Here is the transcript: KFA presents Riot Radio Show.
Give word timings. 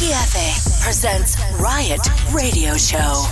KFA 0.00 0.80
presents 0.82 1.36
Riot 1.60 2.00
Radio 2.32 2.74
Show. 2.78 3.26